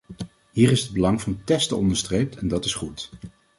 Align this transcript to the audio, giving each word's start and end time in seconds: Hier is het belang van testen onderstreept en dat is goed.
Hier 0.51 0.71
is 0.71 0.81
het 0.83 0.91
belang 0.91 1.21
van 1.21 1.43
testen 1.43 1.77
onderstreept 1.77 2.35
en 2.35 2.47
dat 2.47 2.65
is 2.65 2.73
goed. 2.73 3.09